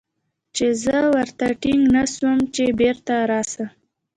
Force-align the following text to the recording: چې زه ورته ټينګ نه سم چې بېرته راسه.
چې 0.55 0.67
زه 0.83 0.97
ورته 1.13 1.45
ټينګ 1.61 1.83
نه 1.95 2.03
سم 2.15 2.37
چې 2.55 2.65
بېرته 2.79 3.15
راسه. 3.31 3.65